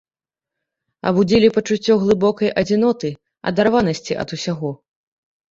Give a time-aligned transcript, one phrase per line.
[1.09, 3.09] Абудзілі пачуццё глыбокай адзіноты,
[3.53, 4.75] адарванасці ад усяго.